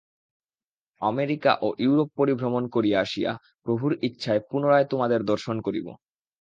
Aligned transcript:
America 1.01 1.51
ও 1.61 1.67
Europe 1.79 2.09
পরিভ্রমণ 2.17 2.63
করিয়া 2.75 2.99
আসিয়া 2.99 3.31
প্রভুর 3.65 3.91
ইচ্ছায় 4.07 4.41
পুনরায় 4.49 4.87
তোমাদের 4.91 5.19
দর্শন 5.23 5.57
করিব। 5.61 5.87